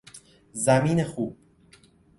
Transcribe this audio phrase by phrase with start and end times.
[0.53, 1.37] زمین خوب